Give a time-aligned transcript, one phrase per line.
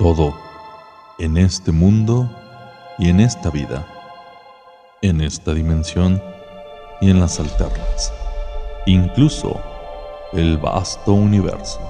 [0.00, 0.34] Todo
[1.18, 2.26] en este mundo
[2.96, 3.86] y en esta vida,
[5.02, 6.22] en esta dimensión
[7.02, 8.10] y en las alternas,
[8.86, 9.60] incluso
[10.32, 11.80] el vasto universo.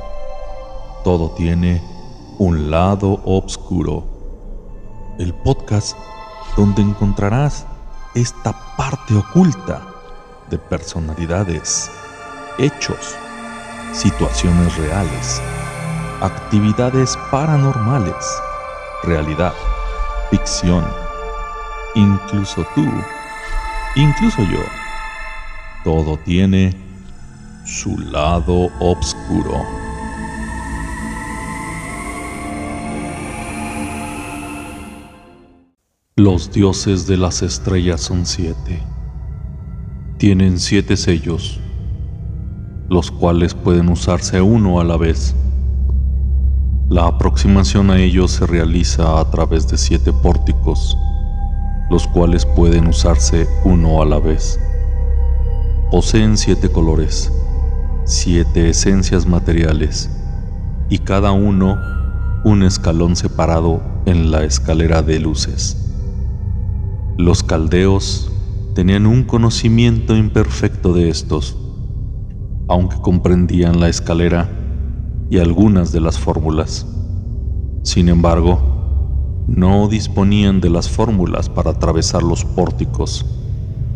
[1.04, 1.80] Todo tiene
[2.38, 4.02] un lado oscuro.
[5.20, 5.96] El podcast
[6.56, 7.64] donde encontrarás
[8.16, 9.86] esta parte oculta
[10.50, 11.88] de personalidades,
[12.58, 13.14] hechos,
[13.92, 15.40] situaciones reales,
[16.20, 18.42] actividades paranormales,
[19.04, 19.54] realidad,
[20.30, 20.84] ficción,
[21.94, 22.86] incluso tú,
[23.96, 24.60] incluso yo.
[25.82, 26.76] Todo tiene
[27.64, 29.62] su lado oscuro.
[36.16, 38.82] Los dioses de las estrellas son siete.
[40.18, 41.58] Tienen siete sellos,
[42.90, 45.34] los cuales pueden usarse uno a la vez.
[46.90, 50.98] La aproximación a ellos se realiza a través de siete pórticos,
[51.88, 54.58] los cuales pueden usarse uno a la vez.
[55.92, 57.32] Poseen siete colores,
[58.06, 60.10] siete esencias materiales
[60.88, 61.78] y cada uno
[62.42, 65.94] un escalón separado en la escalera de luces.
[67.16, 68.32] Los caldeos
[68.74, 71.56] tenían un conocimiento imperfecto de estos,
[72.66, 74.48] aunque comprendían la escalera
[75.30, 76.86] y algunas de las fórmulas.
[77.82, 78.58] Sin embargo,
[79.46, 83.24] no disponían de las fórmulas para atravesar los pórticos,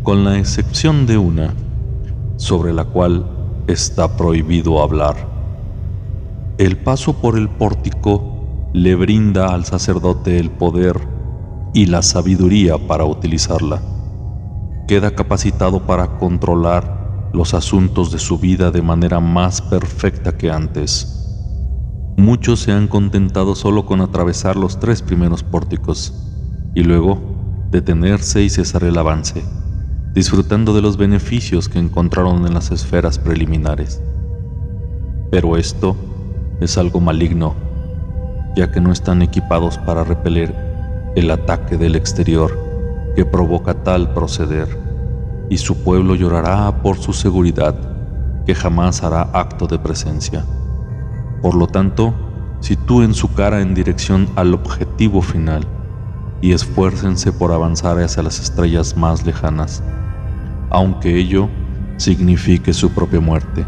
[0.02, 1.54] con la excepción de una,
[2.36, 3.26] sobre la cual
[3.66, 5.16] está prohibido hablar.
[6.56, 11.00] El paso por el pórtico le brinda al sacerdote el poder
[11.74, 13.82] y la sabiduría para utilizarla.
[14.86, 21.23] Queda capacitado para controlar los asuntos de su vida de manera más perfecta que antes.
[22.16, 26.14] Muchos se han contentado solo con atravesar los tres primeros pórticos
[26.72, 27.18] y luego
[27.72, 29.44] detenerse y cesar el avance,
[30.14, 34.00] disfrutando de los beneficios que encontraron en las esferas preliminares.
[35.32, 35.96] Pero esto
[36.60, 37.56] es algo maligno,
[38.54, 40.54] ya que no están equipados para repeler
[41.16, 42.56] el ataque del exterior
[43.16, 44.68] que provoca tal proceder,
[45.50, 47.74] y su pueblo llorará por su seguridad,
[48.46, 50.44] que jamás hará acto de presencia.
[51.44, 52.14] Por lo tanto,
[52.60, 55.66] sitúen su cara en dirección al objetivo final
[56.40, 59.82] y esfuércense por avanzar hacia las estrellas más lejanas,
[60.70, 61.50] aunque ello
[61.98, 63.66] signifique su propia muerte,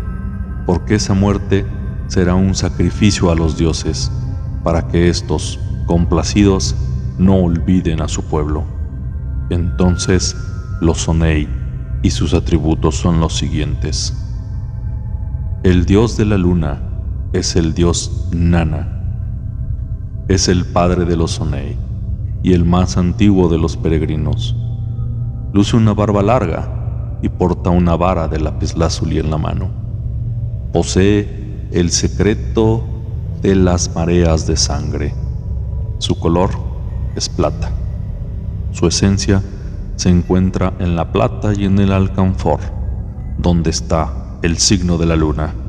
[0.65, 1.67] porque esa muerte
[2.07, 4.11] será un sacrificio a los dioses,
[4.65, 6.75] para que éstos, complacidos,
[7.19, 8.65] no olviden a su pueblo.
[9.51, 10.35] Entonces
[10.81, 11.47] los Sonei
[12.01, 14.17] y sus atributos son los siguientes.
[15.63, 16.86] El dios de la luna
[17.39, 18.89] es el dios Nana.
[20.29, 21.77] Es el padre de los Sonei
[22.43, 24.57] y el más antiguo de los peregrinos.
[25.53, 29.69] Luce una barba larga y porta una vara de lapislázuli en la mano.
[30.73, 32.85] Posee el secreto
[33.43, 35.15] de las mareas de sangre.
[35.99, 36.51] Su color
[37.17, 37.71] es plata.
[38.73, 39.43] Su esencia
[39.97, 42.61] se encuentra en la plata y en el alcanfor,
[43.39, 45.66] donde está el signo de la luna.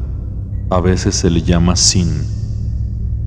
[0.70, 2.10] A veces se le llama Sin.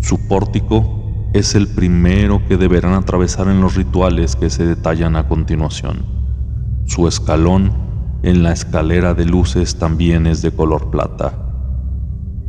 [0.00, 5.26] Su pórtico es el primero que deberán atravesar en los rituales que se detallan a
[5.26, 6.04] continuación.
[6.84, 7.72] Su escalón
[8.22, 11.32] en la escalera de luces también es de color plata.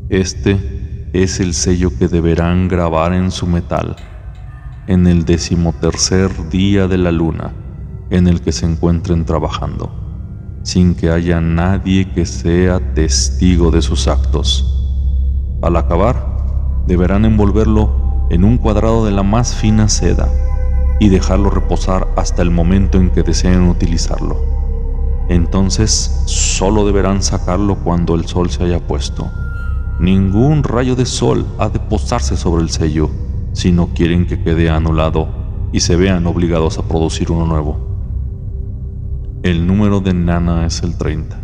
[0.09, 3.96] Este es el sello que deberán grabar en su metal
[4.88, 7.53] en el decimotercer día de la luna
[8.09, 9.90] en el que se encuentren trabajando,
[10.63, 14.79] sin que haya nadie que sea testigo de sus actos.
[15.61, 20.27] Al acabar, deberán envolverlo en un cuadrado de la más fina seda
[20.99, 24.38] y dejarlo reposar hasta el momento en que deseen utilizarlo.
[25.29, 29.29] Entonces solo deberán sacarlo cuando el sol se haya puesto.
[29.99, 33.09] Ningún rayo de sol ha de posarse sobre el sello
[33.53, 35.28] si no quieren que quede anulado
[35.72, 37.78] y se vean obligados a producir uno nuevo.
[39.43, 41.40] El número de Nana es el 30.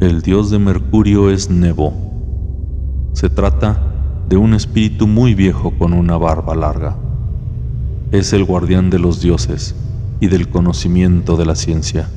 [0.00, 2.13] El dios de Mercurio es Nebo.
[3.14, 6.96] Se trata de un espíritu muy viejo con una barba larga.
[8.12, 9.74] Es el guardián de los dioses
[10.20, 12.10] y del conocimiento de la ciencia.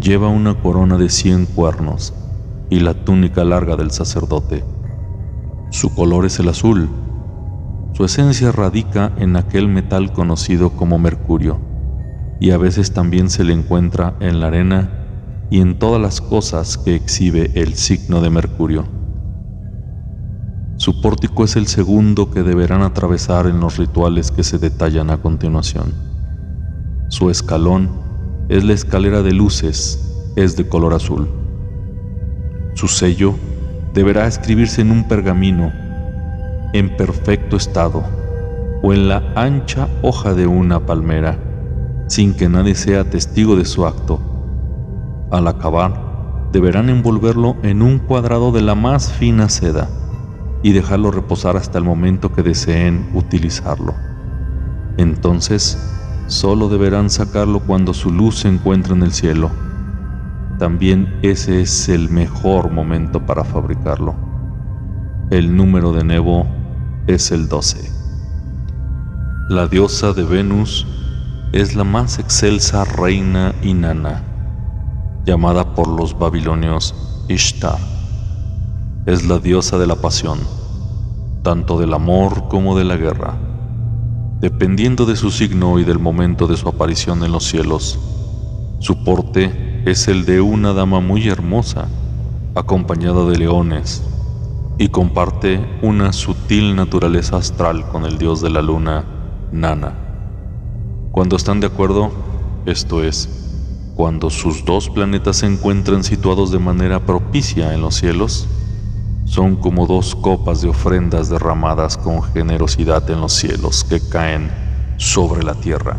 [0.00, 2.12] Lleva una corona de cien cuernos
[2.68, 4.62] y la túnica larga del sacerdote.
[5.70, 6.88] Su color es el azul
[7.98, 11.58] su esencia radica en aquel metal conocido como mercurio,
[12.38, 14.92] y a veces también se le encuentra en la arena
[15.50, 18.97] y en todas las cosas que exhibe el signo de mercurio.
[20.78, 25.16] Su pórtico es el segundo que deberán atravesar en los rituales que se detallan a
[25.16, 25.92] continuación.
[27.08, 27.90] Su escalón
[28.48, 31.28] es la escalera de luces, es de color azul.
[32.74, 33.34] Su sello
[33.92, 35.72] deberá escribirse en un pergamino
[36.72, 38.04] en perfecto estado
[38.80, 41.40] o en la ancha hoja de una palmera,
[42.06, 44.20] sin que nadie sea testigo de su acto.
[45.32, 49.88] Al acabar, deberán envolverlo en un cuadrado de la más fina seda
[50.62, 53.94] y dejarlo reposar hasta el momento que deseen utilizarlo.
[54.96, 55.78] Entonces,
[56.26, 59.50] solo deberán sacarlo cuando su luz se encuentre en el cielo.
[60.58, 64.14] También ese es el mejor momento para fabricarlo.
[65.30, 66.46] El número de Nebo
[67.06, 67.90] es el 12.
[69.50, 70.86] La diosa de Venus
[71.52, 74.22] es la más excelsa reina Inanna,
[75.24, 77.97] llamada por los babilonios Ishtar
[79.08, 80.38] es la diosa de la pasión,
[81.42, 83.38] tanto del amor como de la guerra.
[84.38, 87.98] Dependiendo de su signo y del momento de su aparición en los cielos,
[88.80, 91.88] su porte es el de una dama muy hermosa,
[92.54, 94.02] acompañada de leones,
[94.76, 99.06] y comparte una sutil naturaleza astral con el dios de la luna,
[99.50, 99.94] Nana.
[101.12, 102.10] Cuando están de acuerdo,
[102.66, 103.26] esto es,
[103.96, 108.46] cuando sus dos planetas se encuentran situados de manera propicia en los cielos,
[109.28, 114.50] son como dos copas de ofrendas derramadas con generosidad en los cielos que caen
[114.96, 115.98] sobre la tierra,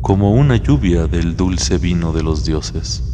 [0.00, 3.04] como una lluvia del dulce vino de los dioses.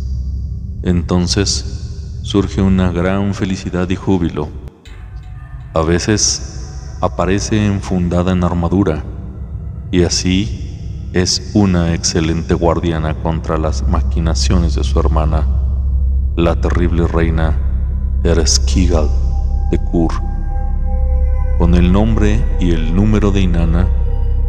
[0.82, 4.48] Entonces surge una gran felicidad y júbilo.
[5.74, 9.04] A veces aparece enfundada en armadura
[9.90, 15.46] y así es una excelente guardiana contra las maquinaciones de su hermana,
[16.36, 17.69] la terrible reina
[18.22, 19.08] Erskigal
[19.70, 20.12] de Kur.
[21.58, 23.88] Con el nombre y el número de Inanna,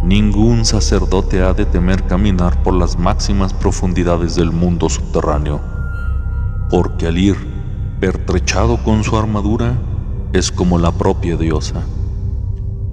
[0.04, 5.62] ningún sacerdote ha de temer caminar por las máximas profundidades del mundo subterráneo,
[6.70, 7.38] porque al ir
[8.02, 9.80] pertrechado con su armadura
[10.34, 11.82] es como la propia diosa.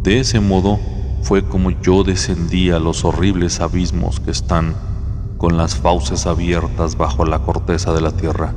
[0.04, 0.78] De ese modo
[1.22, 4.76] fue como yo descendí a los horribles abismos que están
[5.38, 8.54] con las fauces abiertas bajo la corteza de la tierra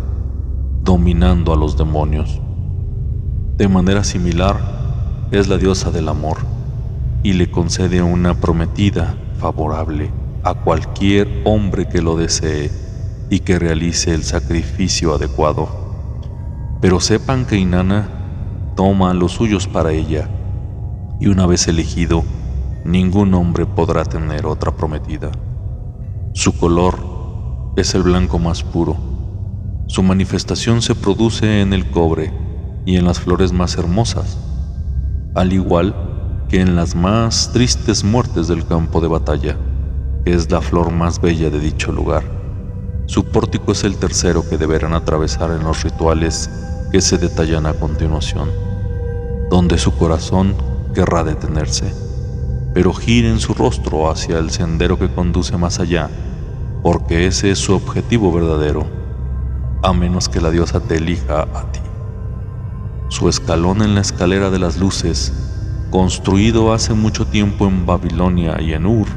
[0.83, 2.42] dominando a los demonios.
[3.57, 6.38] De manera similar, es la diosa del amor
[7.24, 10.12] y le concede una prometida favorable
[10.44, 12.72] a cualquier hombre que lo desee
[13.30, 15.69] y que realice el sacrificio adecuado.
[16.81, 18.10] Pero sepan que Inanna
[18.75, 20.28] toma los suyos para ella
[21.19, 22.24] y una vez elegido,
[22.83, 25.30] ningún hombre podrá tener otra prometida.
[26.33, 26.95] Su color
[27.75, 29.10] es el blanco más puro
[29.91, 32.31] su manifestación se produce en el cobre
[32.85, 34.38] y en las flores más hermosas,
[35.35, 35.93] al igual
[36.47, 39.57] que en las más tristes muertes del campo de batalla,
[40.23, 42.23] que es la flor más bella de dicho lugar.
[43.05, 46.49] Su pórtico es el tercero que deberán atravesar en los rituales
[46.94, 48.49] que se detallan a continuación,
[49.49, 50.55] donde su corazón
[50.94, 51.94] querrá detenerse,
[52.73, 56.09] pero giren su rostro hacia el sendero que conduce más allá,
[56.81, 59.00] porque ese es su objetivo verdadero
[59.83, 61.80] a menos que la diosa te elija a ti.
[63.10, 65.33] Su escalón en la escalera de las luces,
[65.89, 69.07] construido hace mucho tiempo en Babilonia y en Ur,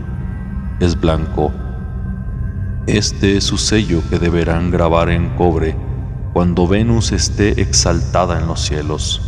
[0.80, 1.52] es blanco.
[2.86, 5.76] Este es su sello que deberán grabar en cobre
[6.32, 9.22] cuando Venus esté exaltada en los cielos,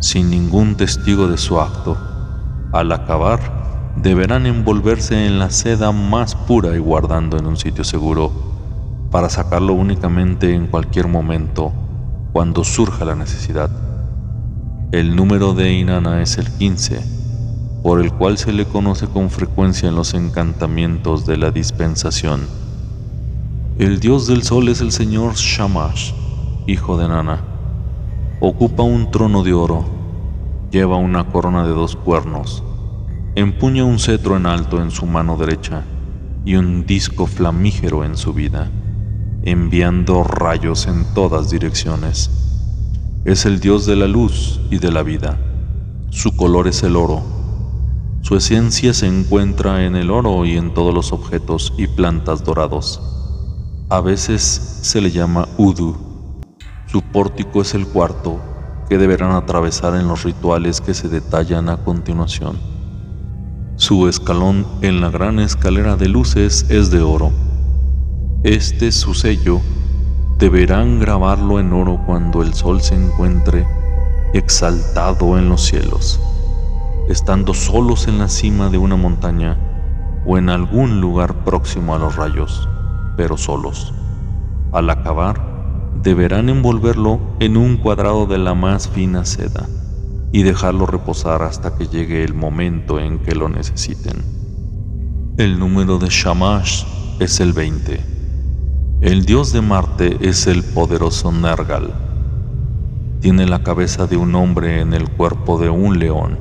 [0.00, 1.96] sin ningún testigo de su acto.
[2.72, 8.55] Al acabar, deberán envolverse en la seda más pura y guardando en un sitio seguro
[9.10, 11.72] para sacarlo únicamente en cualquier momento
[12.32, 13.70] cuando surja la necesidad.
[14.92, 17.02] El número de Inanna es el 15,
[17.82, 22.42] por el cual se le conoce con frecuencia en los encantamientos de la dispensación.
[23.78, 26.12] El dios del sol es el señor Shamash,
[26.66, 27.40] hijo de Nana.
[28.40, 29.84] Ocupa un trono de oro,
[30.70, 32.62] lleva una corona de dos cuernos,
[33.34, 35.84] empuña un cetro en alto en su mano derecha
[36.44, 38.70] y un disco flamígero en su vida
[39.46, 42.30] enviando rayos en todas direcciones.
[43.24, 45.38] Es el Dios de la luz y de la vida.
[46.10, 47.22] Su color es el oro.
[48.22, 53.00] Su esencia se encuentra en el oro y en todos los objetos y plantas dorados.
[53.88, 54.42] A veces
[54.82, 55.96] se le llama Udu.
[56.88, 58.40] Su pórtico es el cuarto
[58.88, 62.58] que deberán atravesar en los rituales que se detallan a continuación.
[63.76, 67.45] Su escalón en la gran escalera de luces es de oro
[68.46, 69.60] este es su sello,
[70.38, 73.66] deberán grabarlo en oro cuando el sol se encuentre
[74.34, 76.20] exaltado en los cielos,
[77.08, 79.58] estando solos en la cima de una montaña
[80.24, 82.68] o en algún lugar próximo a los rayos,
[83.16, 83.92] pero solos.
[84.70, 85.42] Al acabar,
[86.04, 89.66] deberán envolverlo en un cuadrado de la más fina seda
[90.30, 94.22] y dejarlo reposar hasta que llegue el momento en que lo necesiten.
[95.36, 96.84] El número de Shamash
[97.18, 98.15] es el 20.
[99.02, 101.92] El dios de Marte es el poderoso Nergal.
[103.20, 106.38] Tiene la cabeza de un hombre en el cuerpo de un león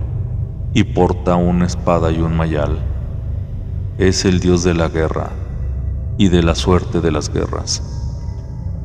[0.74, 2.80] y porta una espada y un mayal.
[3.98, 5.32] Es el dios de la guerra
[6.18, 7.84] y de la suerte de las guerras.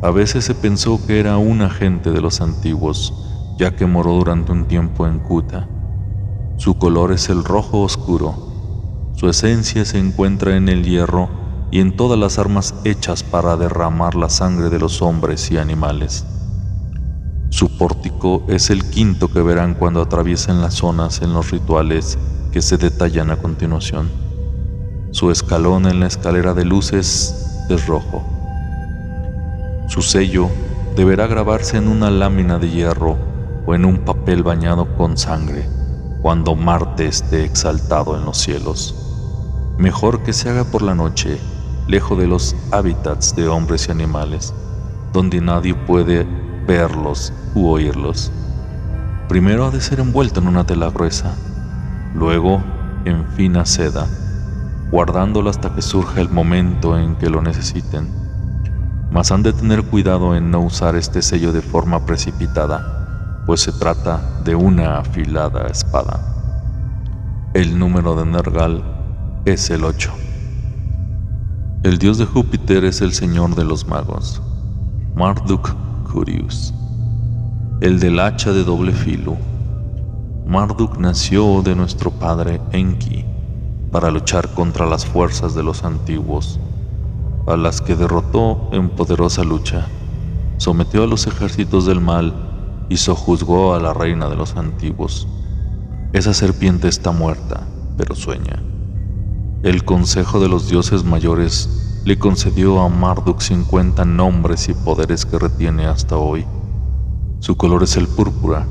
[0.03, 3.15] A veces se pensó que era un agente de los antiguos,
[3.57, 5.69] ya que moró durante un tiempo en Kuta.
[6.57, 8.35] Su color es el rojo oscuro.
[9.15, 11.40] Su esencia se encuentra en el hierro
[11.71, 16.25] y en todas las armas hechas para derramar la sangre de los hombres y animales.
[17.51, 22.19] Su pórtico es el quinto que verán cuando atraviesen las zonas en los rituales
[22.53, 24.09] que se detallan a continuación.
[25.13, 28.25] Su escalón en la escalera de luces es rojo.
[29.89, 30.49] Su sello
[30.97, 33.17] deberá grabarse en una lámina de hierro
[33.67, 35.69] o en un papel bañado con sangre
[36.23, 38.95] cuando Marte esté exaltado en los cielos.
[39.79, 41.39] Mejor que se haga por la noche,
[41.91, 44.55] lejos de los hábitats de hombres y animales,
[45.13, 46.27] donde nadie puede
[46.67, 48.31] verlos u oírlos.
[49.29, 51.35] Primero ha de ser envuelto en una tela gruesa,
[52.15, 52.63] luego
[53.05, 54.07] en fina seda,
[54.91, 58.09] guardándolo hasta que surja el momento en que lo necesiten.
[59.11, 63.01] Mas han de tener cuidado en no usar este sello de forma precipitada
[63.51, 66.21] pues se trata de una afilada espada.
[67.53, 68.85] El número de Nergal
[69.45, 70.30] es el 8.
[71.83, 74.43] El dios de Júpiter es el señor de los magos,
[75.15, 75.75] Marduk
[76.13, 76.75] Curius,
[77.81, 79.39] el del hacha de doble filo.
[80.47, 83.25] Marduk nació de nuestro padre Enki
[83.91, 86.61] para luchar contra las fuerzas de los antiguos,
[87.47, 89.87] a las que derrotó en poderosa lucha.
[90.59, 92.35] Sometió a los ejércitos del mal
[92.91, 95.27] y sojuzgó a la reina de los antiguos.
[96.13, 98.70] Esa serpiente está muerta, pero sueña.
[99.63, 105.39] El consejo de los dioses mayores le concedió a Marduk 50 nombres y poderes que
[105.39, 106.47] retiene hasta hoy.
[107.41, 108.67] Su color es el púrpura.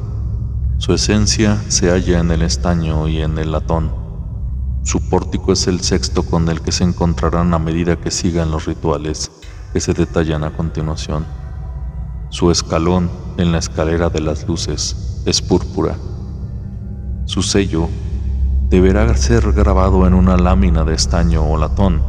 [0.80, 3.92] Su esencia se halla en el estaño y en el latón.
[4.82, 8.66] Su pórtico es el sexto con el que se encontrarán a medida que sigan los
[8.66, 9.30] rituales
[9.72, 11.24] que se detallan a continuación.
[12.30, 15.96] Su escalón en la escalera de las luces es púrpura.
[17.26, 17.90] Su sello
[18.70, 22.02] deberá ser grabado en una lámina de estaño o latón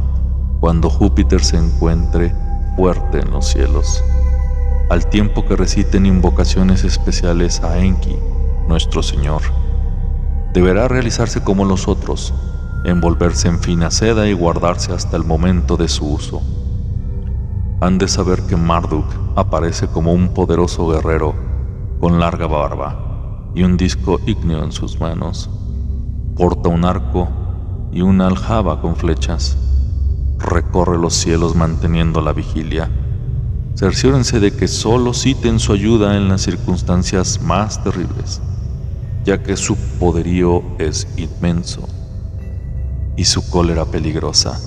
[0.59, 2.33] cuando Júpiter se encuentre
[2.75, 4.03] fuerte en los cielos,
[4.89, 8.15] al tiempo que reciten invocaciones especiales a Enki,
[8.67, 9.41] nuestro Señor.
[10.53, 12.33] Deberá realizarse como los otros,
[12.85, 16.41] envolverse en fina seda y guardarse hasta el momento de su uso
[17.81, 21.33] han de saber que Marduk aparece como un poderoso guerrero
[21.99, 25.49] con larga barba y un disco ígneo en sus manos.
[26.35, 27.27] Porta un arco
[27.91, 29.57] y una aljaba con flechas.
[30.39, 32.89] Recorre los cielos manteniendo la vigilia.
[33.75, 38.41] Cerciórense de que solo citen su ayuda en las circunstancias más terribles,
[39.23, 41.87] ya que su poderío es inmenso
[43.17, 44.59] y su cólera peligrosa.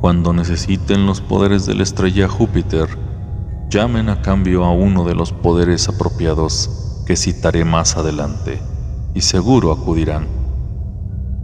[0.00, 2.88] Cuando necesiten los poderes de la estrella Júpiter,
[3.70, 8.60] llamen a cambio a uno de los poderes apropiados que citaré más adelante,
[9.14, 10.26] y seguro acudirán.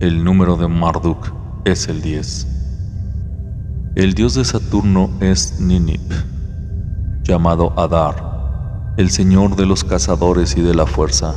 [0.01, 1.33] El número de Marduk
[1.65, 2.47] es el 10.
[3.97, 6.13] El dios de Saturno es Ninip,
[7.23, 11.35] llamado Adar, el señor de los cazadores y de la fuerza.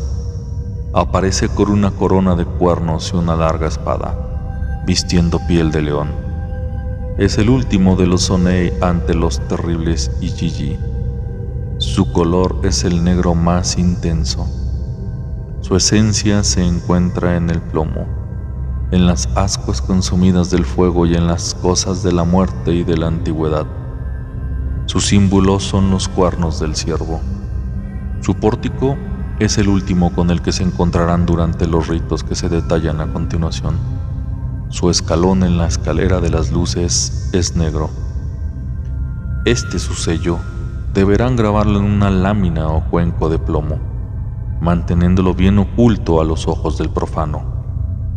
[0.93, 6.31] Aparece con una corona de cuernos y una larga espada, vistiendo piel de león
[7.17, 10.77] es el último de los Sonei ante los terribles Ijiji.
[11.77, 14.47] Su color es el negro más intenso.
[15.71, 18.05] Su esencia se encuentra en el plomo,
[18.91, 22.97] en las ascuas consumidas del fuego y en las cosas de la muerte y de
[22.97, 23.65] la antigüedad.
[24.85, 27.21] Sus símbolos son los cuernos del ciervo.
[28.19, 28.97] Su pórtico
[29.39, 33.13] es el último con el que se encontrarán durante los ritos que se detallan a
[33.13, 33.77] continuación.
[34.67, 37.89] Su escalón en la escalera de las luces es negro.
[39.45, 40.37] Este su sello
[40.93, 43.90] deberán grabarlo en una lámina o cuenco de plomo,
[44.61, 47.43] manteniéndolo bien oculto a los ojos del profano.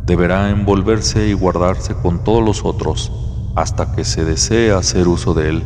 [0.06, 3.10] Deberá envolverse y guardarse con todos los otros
[3.56, 5.62] hasta que se desee hacer uso de él.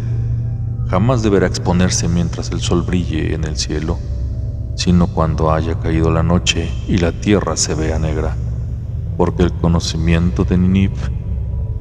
[0.89, 3.99] Jamás deberá exponerse mientras el sol brille en el cielo.
[4.79, 8.37] sino cuando haya caído la noche y la tierra se vea negra,
[9.17, 10.97] porque el conocimiento de Ninip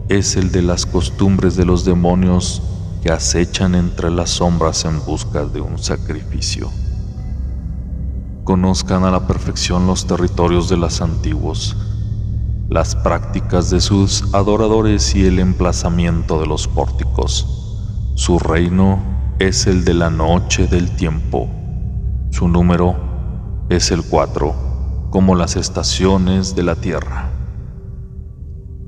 [0.09, 2.63] es el de las costumbres de los demonios
[3.03, 6.71] que acechan entre las sombras en busca de un sacrificio.
[8.47, 11.75] Conozcan a la perfección los territorios de los antiguos,
[12.69, 17.45] las prácticas de sus adoradores y el emplazamiento de los pórticos.
[18.15, 18.99] Su reino
[19.37, 21.47] es el de la noche del tiempo
[22.37, 22.95] su número
[23.67, 27.26] es el 4, como las estaciones de la Tierra.